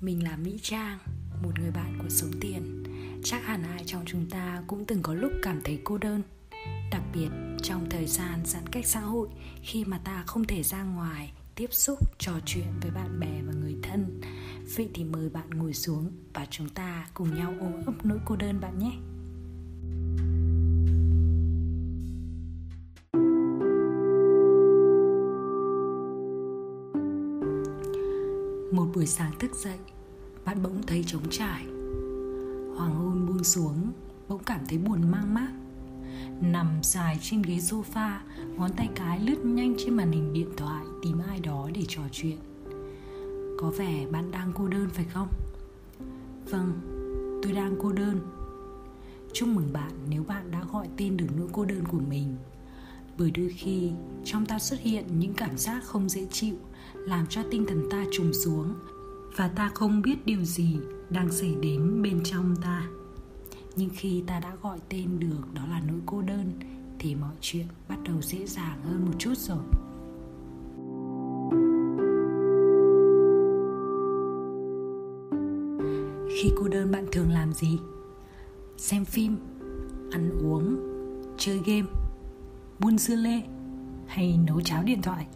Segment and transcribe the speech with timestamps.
[0.00, 0.98] Mình là Mỹ Trang,
[1.42, 2.84] một người bạn của số tiền.
[3.24, 6.22] Chắc hẳn ai trong chúng ta cũng từng có lúc cảm thấy cô đơn.
[6.90, 7.28] Đặc biệt
[7.62, 9.28] trong thời gian giãn cách xã hội
[9.62, 13.52] Khi mà ta không thể ra ngoài tiếp xúc, trò chuyện với bạn bè và
[13.52, 14.20] người thân
[14.76, 18.36] Vậy thì mời bạn ngồi xuống và chúng ta cùng nhau ôm ấp nỗi cô
[18.36, 18.92] đơn bạn nhé.
[29.00, 29.78] Buổi sáng thức dậy,
[30.44, 31.64] bạn bỗng thấy trống trải.
[32.76, 33.92] Hoàng hôn buông xuống,
[34.28, 35.48] bỗng cảm thấy buồn mang mát
[36.40, 38.18] Nằm dài trên ghế sofa,
[38.56, 42.02] ngón tay cái lướt nhanh trên màn hình điện thoại tìm ai đó để trò
[42.12, 42.36] chuyện.
[43.58, 45.28] Có vẻ bạn đang cô đơn phải không?
[46.50, 46.72] Vâng,
[47.42, 48.20] tôi đang cô đơn.
[49.32, 52.36] Chúc mừng bạn nếu bạn đã gọi tên được nỗi cô đơn của mình.
[53.18, 53.90] Bởi đôi khi
[54.24, 56.56] trong ta xuất hiện những cảm giác không dễ chịu
[57.06, 58.74] làm cho tinh thần ta trùng xuống
[59.36, 60.78] và ta không biết điều gì
[61.10, 62.86] đang xảy đến bên trong ta.
[63.76, 66.52] Nhưng khi ta đã gọi tên được, đó là nỗi cô đơn,
[66.98, 69.64] thì mọi chuyện bắt đầu dễ dàng hơn một chút rồi.
[76.36, 77.78] Khi cô đơn, bạn thường làm gì?
[78.76, 79.36] Xem phim,
[80.10, 80.76] ăn uống,
[81.38, 81.88] chơi game,
[82.78, 83.42] buôn dưa lê
[84.06, 85.26] hay nấu cháo điện thoại?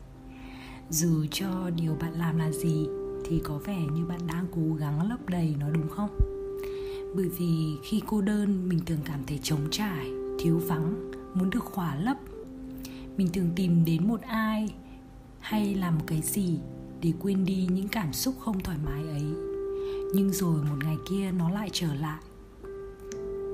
[0.90, 2.86] Dù cho điều bạn làm là gì
[3.24, 6.10] thì có vẻ như bạn đang cố gắng lấp đầy nó đúng không?
[7.16, 11.64] Bởi vì khi cô đơn, mình thường cảm thấy trống trải, thiếu vắng, muốn được
[11.64, 12.16] khỏa lấp.
[13.16, 14.74] Mình thường tìm đến một ai
[15.40, 16.58] hay làm một cái gì
[17.00, 19.24] để quên đi những cảm xúc không thoải mái ấy.
[20.14, 22.22] Nhưng rồi một ngày kia nó lại trở lại.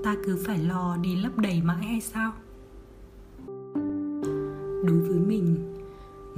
[0.05, 2.33] Ta cứ phải lo đi lấp đầy mãi hay sao?
[4.85, 5.75] Đối với mình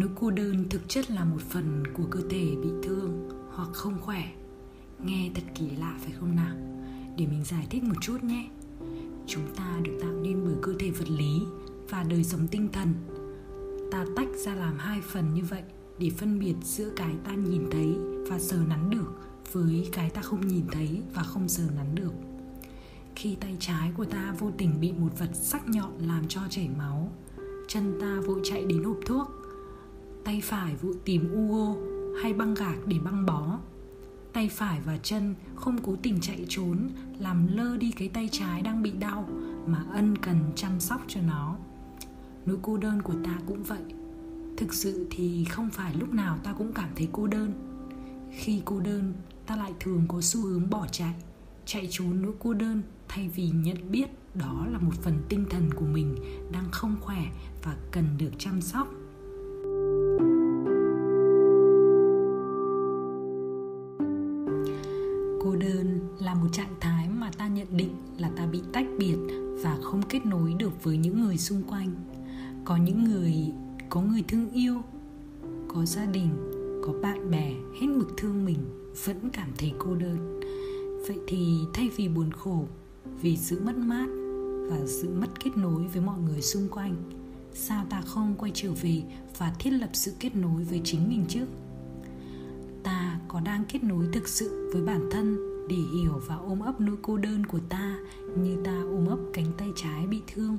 [0.03, 3.99] nỗi cô đơn thực chất là một phần của cơ thể bị thương hoặc không
[4.00, 4.32] khỏe.
[5.04, 6.56] Nghe thật kỳ lạ phải không nào?
[7.16, 8.49] Để mình giải thích một chút nhé.
[9.26, 11.43] Chúng ta được tạo nên bởi cơ thể vật lý
[11.88, 12.88] và đời sống tinh thần.
[13.91, 15.62] Ta tách ra làm hai phần như vậy
[15.99, 17.97] để phân biệt giữa cái ta nhìn thấy
[18.28, 19.12] và sờ nắn được
[19.53, 22.12] với cái ta không nhìn thấy và không sờ nắn được.
[23.16, 26.69] Khi tay trái của ta vô tình bị một vật sắc nhọn làm cho chảy
[26.78, 27.12] máu,
[27.69, 29.41] chân ta vội chạy đến hộp thuốc
[30.25, 31.77] tay phải vụ tìm u
[32.22, 33.59] hay băng gạc để băng bó.
[34.33, 38.62] Tay phải và chân không cố tình chạy trốn, làm lơ đi cái tay trái
[38.62, 39.28] đang bị đau
[39.66, 41.56] mà ân cần chăm sóc cho nó.
[42.47, 43.82] Nỗi cô đơn của ta cũng vậy.
[44.56, 47.53] Thực sự thì không phải lúc nào ta cũng cảm thấy cô đơn.
[48.31, 49.15] Khi cô đơn,
[49.47, 51.15] ta lại thường có xu hướng bỏ chạy
[51.66, 55.71] chạy trốn nỗi cô đơn thay vì nhận biết đó là một phần tinh thần
[55.75, 56.16] của mình
[56.53, 57.27] đang không khỏe
[57.62, 58.88] và cần được chăm sóc.
[67.72, 69.16] Định là ta bị tách biệt
[69.62, 71.91] và không kết nối được với những người xung quanh.
[72.65, 73.34] Có những người,
[73.88, 74.83] có người thương yêu,
[75.69, 76.28] có gia đình,
[76.84, 78.59] có bạn bè hết mực thương mình,
[79.05, 80.41] vẫn cảm thấy cô đơn.
[81.06, 82.65] Vậy thì thay vì buồn khổ,
[83.21, 84.06] vì sự mất mát
[84.71, 86.94] và sự mất kết nối với mọi người xung quanh,
[87.55, 89.03] sao ta không quay trở về
[89.38, 91.47] và thiết lập sự kết nối với chính mình trước
[92.82, 96.81] ta có đang kết nối thực sự với bản thân để hiểu và ôm ấp
[96.81, 97.99] nỗi cô đơn của ta,
[98.37, 100.59] như ta ôm ấp cánh tay trái bị thương.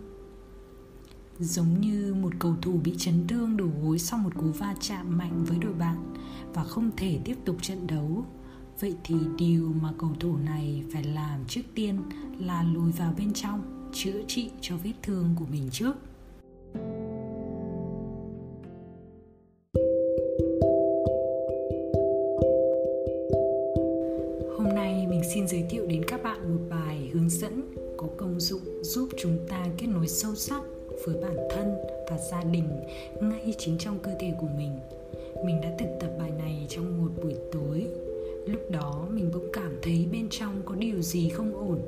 [1.39, 5.17] Giống như một cầu thủ bị chấn thương đổ gối sau một cú va chạm
[5.17, 6.13] mạnh với đội bạn
[6.53, 8.25] và không thể tiếp tục trận đấu.
[8.79, 12.01] Vậy thì điều mà cầu thủ này phải làm trước tiên
[12.39, 15.95] là lùi vào bên trong, chữa trị cho vết thương của mình trước.
[25.33, 27.61] Xin giới thiệu đến các bạn một bài hướng dẫn
[27.97, 30.61] có công dụng giúp chúng ta kết nối sâu sắc
[31.05, 31.67] với bản thân
[32.09, 32.67] và gia đình
[33.21, 34.71] ngay chính trong cơ thể của mình.
[35.45, 37.87] Mình đã thực tập bài này trong một buổi tối.
[38.45, 41.79] Lúc đó, mình bỗng cảm thấy bên trong có điều gì không ổn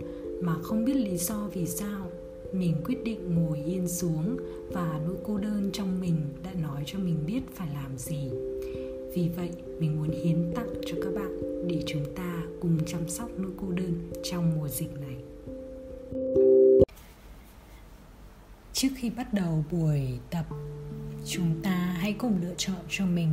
[0.41, 2.07] mà không biết lý do vì sao.
[2.53, 4.37] Mình quyết định ngồi yên xuống
[4.73, 8.29] và nỗi cô đơn trong mình đã nói cho mình biết phải làm gì
[9.15, 13.29] vì vậy, mình muốn hiến tặng cho các bạn để chúng ta cùng chăm sóc
[13.37, 15.15] nỗi cô đơn trong mùa dịch này.
[18.73, 20.45] Trước khi bắt đầu buổi tập,
[21.25, 23.29] chúng ta hãy cùng lựa chọn cho mình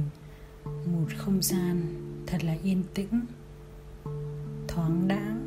[0.65, 1.83] một không gian
[2.27, 3.21] thật là yên tĩnh,
[4.69, 5.39] thoáng đãng.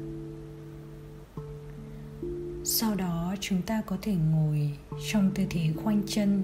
[2.63, 4.71] Sau đó, chúng ta có thể ngồi
[5.11, 6.43] trong tư thế khoanh chân,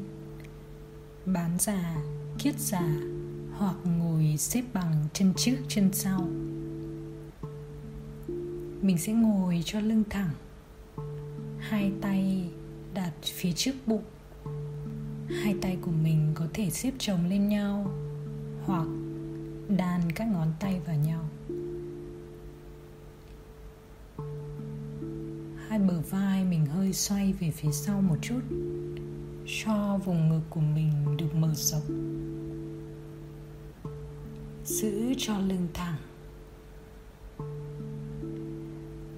[1.26, 2.04] bán già,
[2.40, 3.02] kiết già
[3.62, 6.28] hoặc ngồi xếp bằng chân trước, chân sau.
[8.82, 10.30] Mình sẽ ngồi cho lưng thẳng,
[11.60, 12.50] hai tay
[12.94, 14.04] đặt phía trước bụng.
[15.28, 17.92] Hai tay của mình có thể xếp chồng lên nhau
[18.66, 18.88] hoặc
[19.78, 21.30] đan các ngón tay vào nhau.
[25.68, 28.42] Hai bờ vai mình hơi xoay về phía sau một chút,
[29.46, 32.11] cho vùng ngực của mình được mở rộng
[34.72, 35.98] giữ cho lưng thẳng.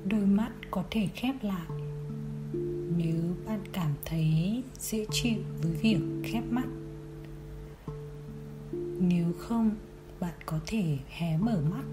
[0.10, 1.68] Đôi mắt có thể khép lại
[2.98, 6.68] nếu bạn cảm thấy dễ chịu với việc khép mắt.
[9.00, 9.72] Nếu không,
[10.20, 11.84] bạn có thể hé mở mắt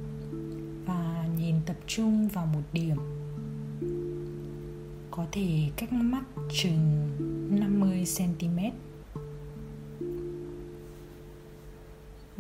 [0.87, 2.97] và nhìn tập trung vào một điểm.
[5.11, 7.11] Có thể cách mắt chừng
[7.51, 8.59] 50 cm.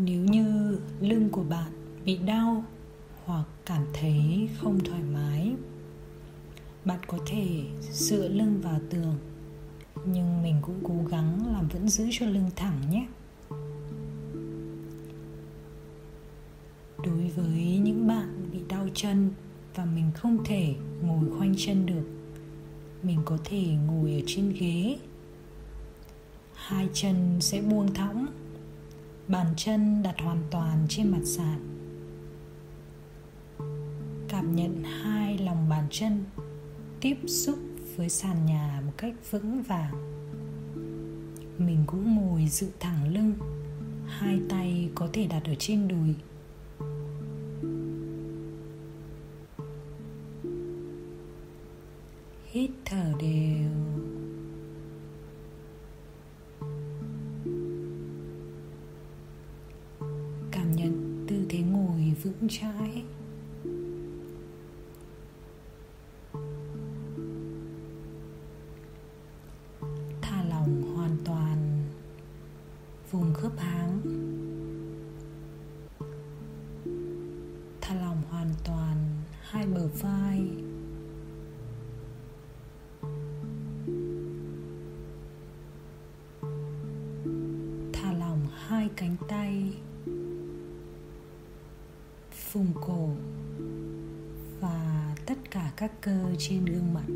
[0.04, 1.72] Nếu như lưng của bạn
[2.04, 2.64] bị đau
[3.24, 5.52] hoặc cảm thấy không thoải mái,
[6.84, 9.18] bạn có thể dựa lưng vào tường
[10.06, 13.06] nhưng mình cũng cố gắng làm vẫn giữ cho lưng thẳng nhé.
[17.04, 19.30] Đối với những bạn bị đau chân
[19.74, 22.04] và mình không thể ngồi khoanh chân được
[23.02, 24.98] mình có thể ngồi ở trên ghế
[26.54, 28.26] hai chân sẽ buông thõng
[29.30, 31.58] bàn chân đặt hoàn toàn trên mặt sàn.
[34.28, 36.24] Cảm nhận hai lòng bàn chân
[37.00, 37.58] tiếp xúc
[37.96, 39.92] với sàn nhà một cách vững vàng.
[41.58, 43.34] Mình cũng ngồi dự thẳng lưng,
[44.06, 46.14] hai tay có thể đặt ở trên đùi.
[92.90, 93.08] Cổ
[94.60, 97.06] và tất cả các cơ trên gương mặt.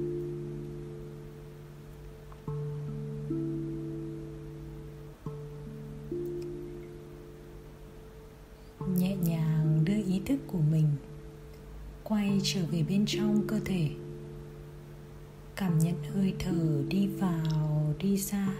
[8.97, 10.89] Nhẹ nhàng đưa ý thức của mình
[12.05, 13.89] quay trở về bên trong cơ thể.
[15.57, 18.55] Cảm nhận hơi thở đi vào, đi ra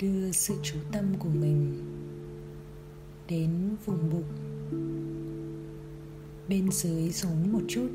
[0.00, 1.84] đưa sự chú tâm của mình
[3.28, 3.50] đến
[3.84, 4.24] vùng bụng.
[6.48, 7.88] Bên dưới xuống một chút.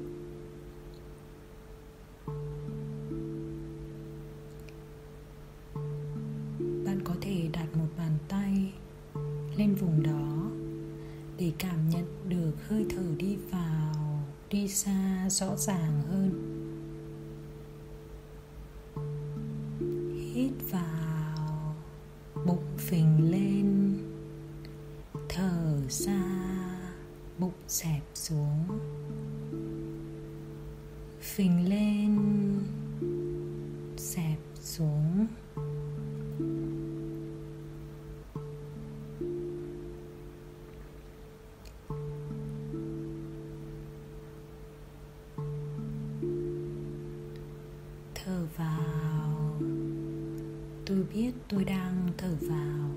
[50.86, 52.90] Tôi biết tôi đang thở vào.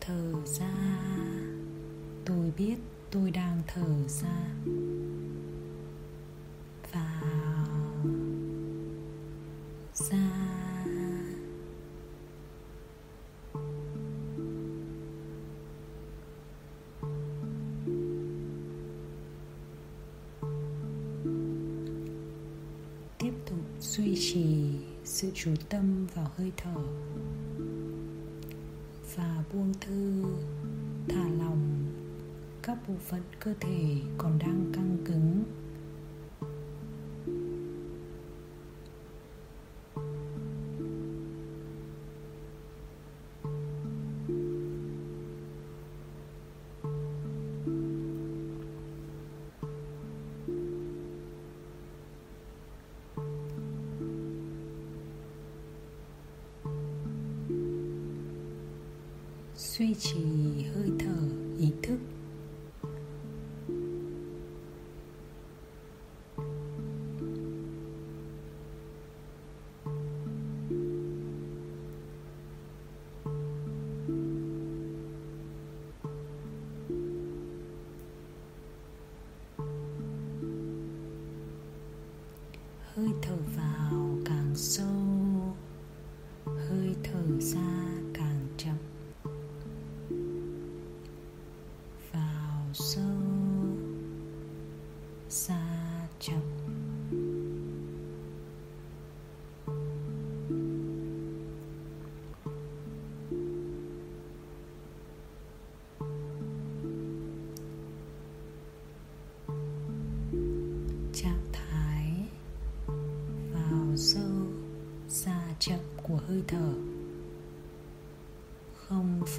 [0.00, 0.74] Thở ra.
[2.24, 2.76] Tôi biết
[3.10, 4.54] tôi đang thở ra.
[25.48, 26.80] Chú tâm vào hơi thở.
[29.16, 30.24] Và buông thư,
[31.08, 31.84] thả lỏng.
[32.62, 35.44] Các bộ phận cơ thể còn đang căng cứng.
[59.78, 60.20] Duy trì
[60.74, 61.16] hơi thở
[61.58, 61.98] ý thức.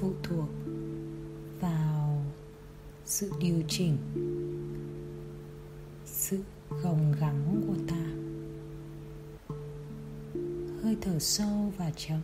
[0.00, 0.48] Phụ thuộc
[1.60, 2.24] vào
[3.04, 3.96] sự điều chỉnh,
[6.04, 6.38] sự
[6.82, 8.06] gồng gắng của ta.
[10.82, 12.20] Hơi thở sâu và chậm.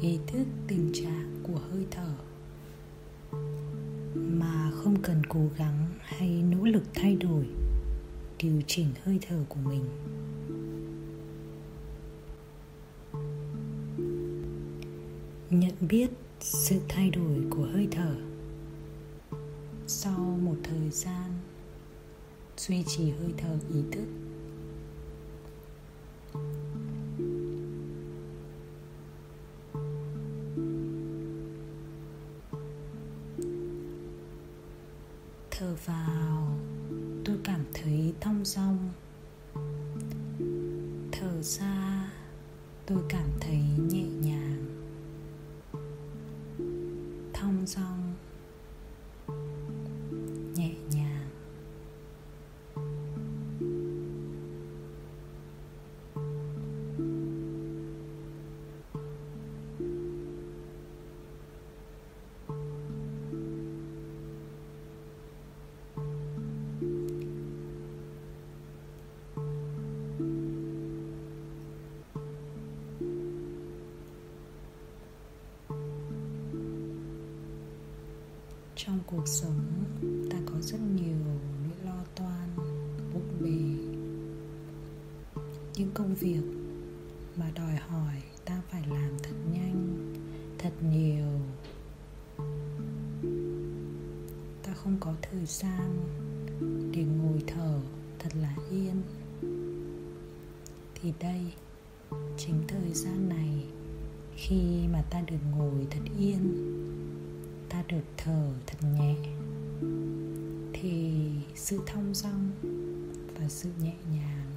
[0.00, 2.12] Ý thức tình trạng của hơi thở.
[4.14, 7.46] Mà không cần cố gắng hay nỗ lực thay đổi,
[8.38, 9.84] điều chỉnh hơi thở của mình.
[15.50, 18.14] Nhận biết sự thay đổi của hơi thở.
[19.86, 21.32] Sau một thời gian
[22.56, 24.19] duy trì hơi thở ý thức
[78.86, 79.84] trong cuộc sống,
[80.30, 81.16] ta có rất nhiều
[81.64, 82.48] nỗi lo toan,
[83.14, 83.90] bộn bề.
[85.76, 86.42] Những công việc
[87.36, 90.14] mà đòi hỏi ta phải làm thật nhanh,
[90.58, 91.40] thật nhiều.
[94.62, 95.96] Ta không có thời gian
[96.92, 97.80] để ngồi thở
[98.18, 99.02] thật là yên.
[100.94, 101.52] Thì đây
[102.36, 103.64] chính thời gian này
[104.36, 106.70] khi mà ta được ngồi thật yên
[107.70, 109.14] ta được thở thật nhẹ,
[110.72, 111.12] thì
[111.54, 112.50] sự thong dong
[113.38, 114.50] và sự nhẹ nhàng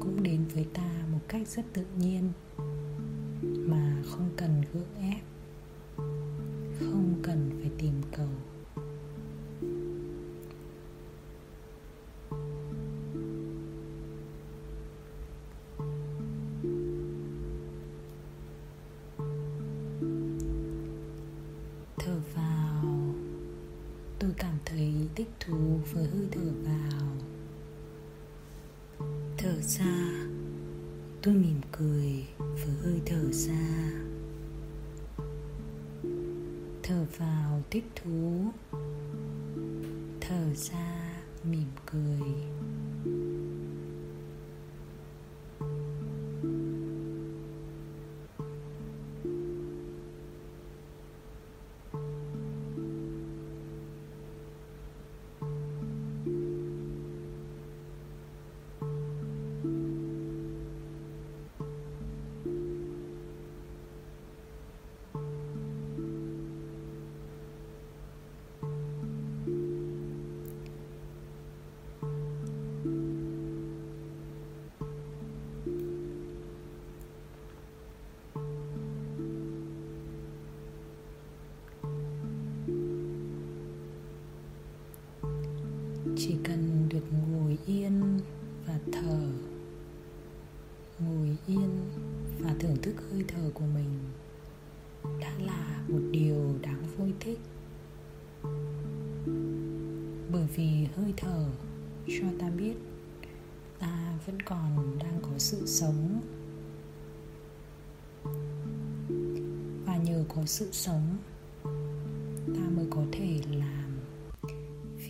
[0.00, 2.32] cũng đến với ta một cách rất tự nhiên
[3.42, 5.22] mà không cần gượng ép,
[6.78, 8.28] không cần phải tìm cầu.
[36.88, 38.44] Thở vào thích thú.
[40.20, 41.14] Thở ra
[41.44, 42.32] mỉm cười.
[87.66, 88.20] Yên
[88.66, 89.18] và thở
[90.98, 91.70] ngồi yên
[92.38, 93.98] và thưởng thức hơi thở của mình
[95.20, 97.38] đã là một điều đáng vui thích.
[100.32, 101.44] Bởi vì hơi thở,
[102.06, 102.74] cho ta biết,
[103.78, 106.20] ta vẫn còn đang có sự sống.
[109.86, 111.16] Và nhờ có sự sống,
[112.46, 113.98] ta mới có thể làm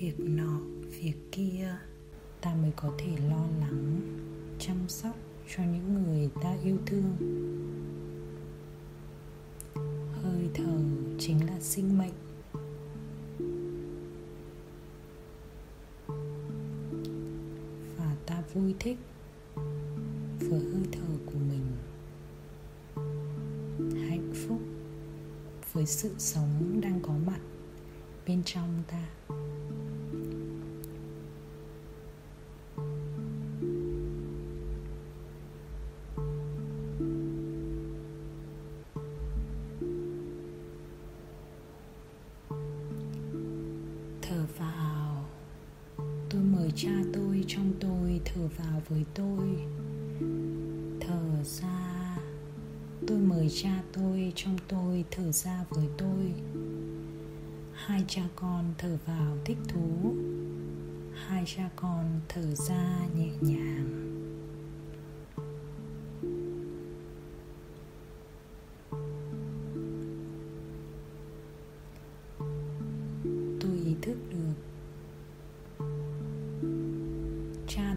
[0.00, 0.60] việc nọ,
[1.00, 1.76] việc kia
[2.40, 4.00] ta mới có thể lo lắng,
[4.58, 5.16] chăm sóc
[5.56, 7.16] cho những người ta yêu thương.
[10.22, 10.78] Hơi thở
[11.18, 12.12] chính là sinh mệnh.
[17.96, 18.98] Và ta vui thích
[20.40, 21.66] với hơi thở của mình.
[24.08, 24.60] Hạnh phúc
[25.72, 27.40] với sự sống đang có mặt
[28.26, 29.08] bên trong ta.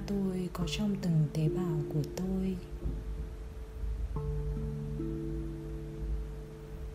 [0.07, 2.57] Tôi có trong từng tế bào của tôi.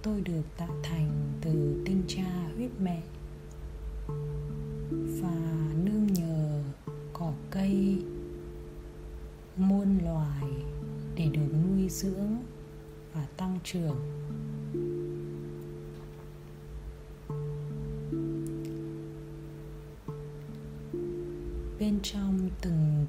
[0.03, 3.03] Tôi được tạo thành từ tinh cha huyết mẹ
[4.91, 5.37] và
[5.85, 6.63] nương nhờ
[7.13, 8.03] cỏ cây,
[9.57, 10.51] muôn loài
[11.15, 12.37] để được nuôi dưỡng
[13.15, 14.16] và tăng trưởng.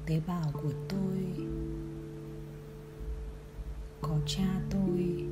[0.08, 1.46] Tế bào của tôi.
[4.00, 5.24] Có cha tôi.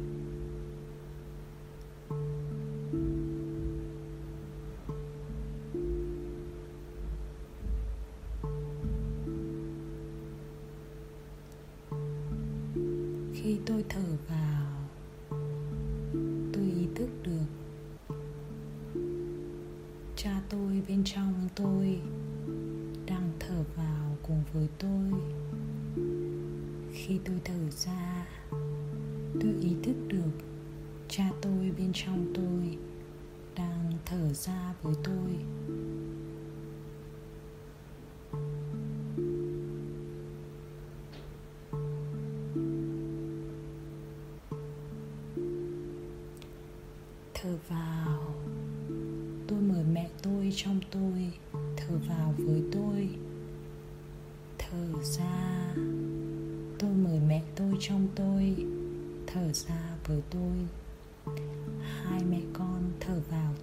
[13.34, 14.66] Khi tôi thở vào,
[16.52, 17.46] tôi ý thức được
[20.16, 22.00] cha tôi bên trong tôi
[23.06, 25.20] đang thở vào cùng với tôi.
[26.92, 28.26] Khi tôi thở ra,
[29.40, 30.44] tôi ý thức được
[31.08, 32.78] cha tôi bên trong tôi
[33.56, 35.36] đang thở ra với tôi.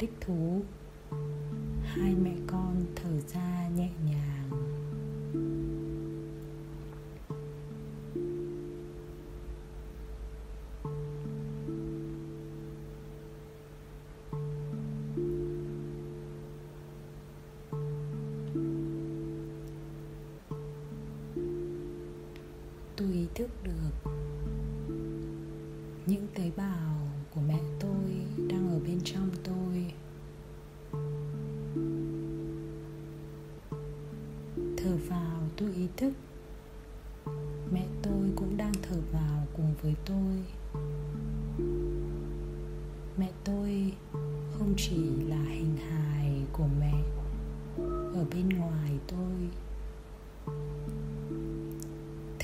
[0.04, 0.62] Thích thú.
[1.84, 4.33] Hai mẹ con thở ra nhẹ nhàng.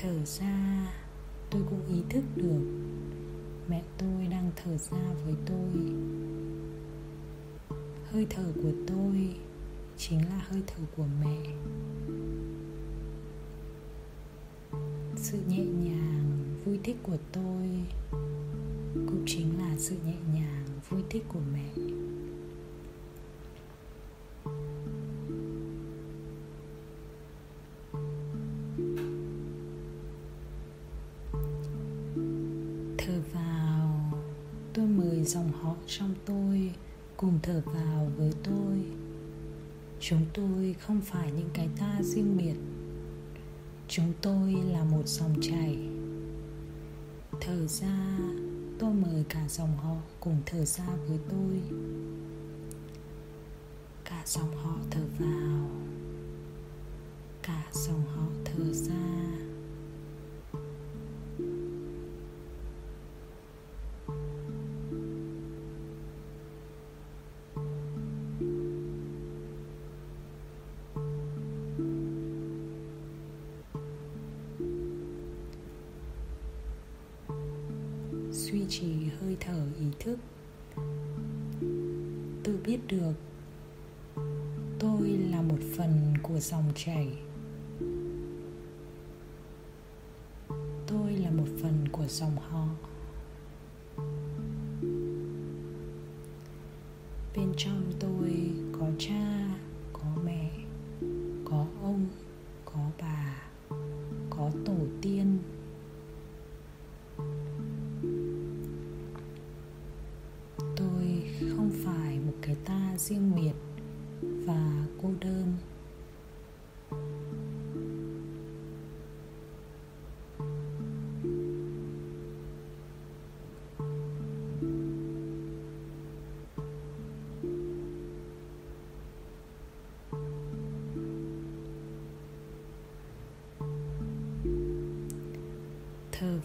[0.02, 0.86] Thở ra.
[1.50, 2.62] Tôi cũng ý thức được.
[3.68, 5.82] Mẹ tôi đang thở ra với tôi.
[8.10, 9.34] Hơi thở của tôi
[9.96, 11.38] chính là hơi thở của mẹ.
[15.16, 17.68] Sự nhẹ nhàng, vui thích của tôi
[18.94, 21.68] cũng chính là sự nhẹ nhàng, vui thích của mẹ.
[40.10, 42.54] Chúng tôi không phải những cái ta riêng biệt.
[43.88, 45.78] Chúng tôi là một dòng chảy.
[47.40, 48.18] Thở ra,
[48.78, 51.60] tôi mời cả dòng họ cùng thở ra với tôi.
[54.04, 55.70] Cả dòng họ thở vào.
[57.42, 59.49] Cả dòng họ thở ra.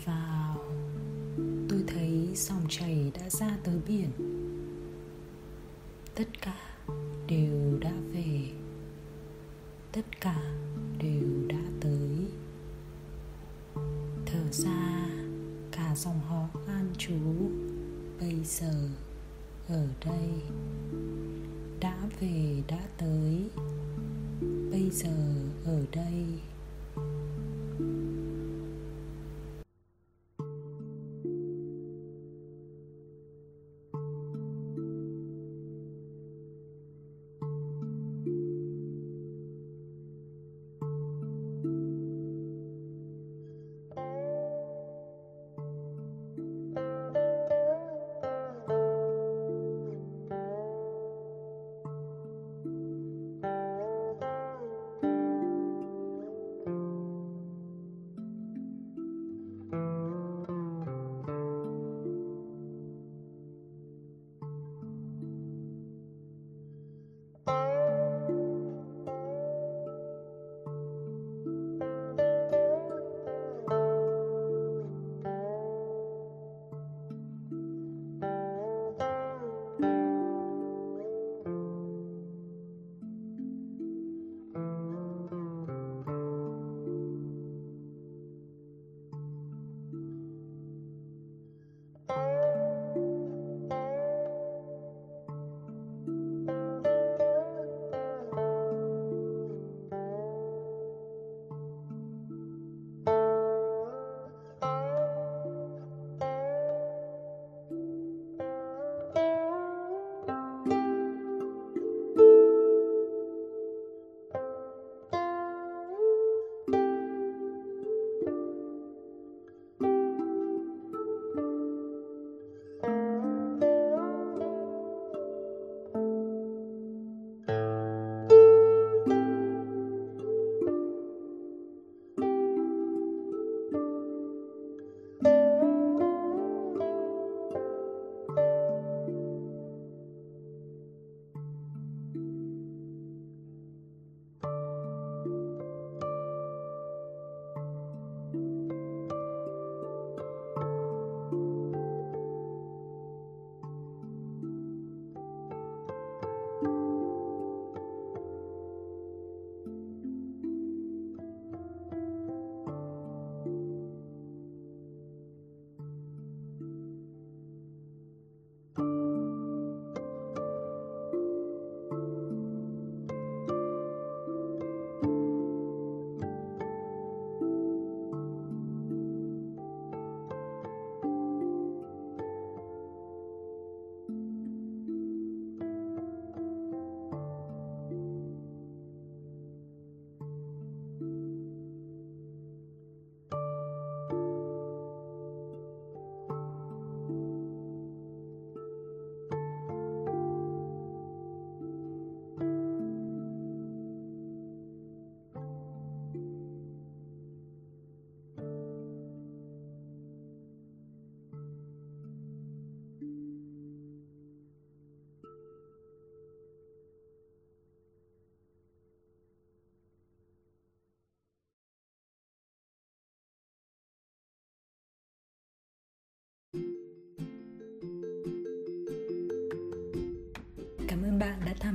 [0.06, 0.58] Vào.
[1.70, 4.10] Tôi thấy dòng chảy đã ra tới biển.
[6.16, 6.78] Tất cả
[7.28, 8.50] đều đã về.
[9.92, 10.42] Tất cả
[11.00, 12.28] đều đã tới.
[14.26, 15.10] Thở ra,
[15.72, 17.16] cả dòng họ an trú
[18.20, 18.90] bây giờ
[19.68, 20.30] ở đây.
[21.80, 23.50] Đã về, đã tới.
[24.72, 26.26] Bây giờ ở đây.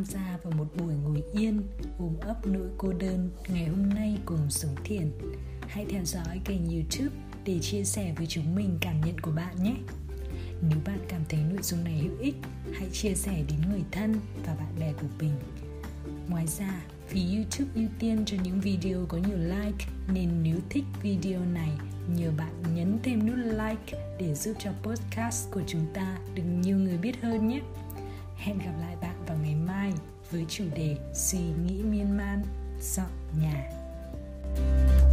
[0.00, 1.62] Tham gia vào một buổi ngồi yên
[1.98, 5.12] ôm ấp nỗi cô đơn ngày hôm nay cùng sống thiền.
[5.68, 9.62] Hãy theo dõi kênh youtube để chia sẻ với chúng mình cảm nhận của bạn
[9.62, 9.74] nhé.
[10.68, 12.34] Nếu bạn cảm thấy nội dung này hữu ích,
[12.72, 14.14] hãy chia sẻ đến người thân
[14.46, 15.32] và bạn bè của mình.
[16.28, 20.84] Ngoài ra, vì YouTube ưu tiên cho những video có nhiều like nên nếu thích
[21.02, 21.70] video này,
[22.16, 26.76] nhờ bạn nhấn thêm nút like để giúp cho podcast của chúng ta được nhiều
[26.76, 27.60] người biết hơn nhé.
[28.36, 29.09] Hẹn gặp lại bạn
[29.80, 29.92] 2022
[30.30, 32.42] với chủ đề Suy nghĩ miên man,
[32.80, 33.70] dọn nhà.
[34.56, 35.09] thank you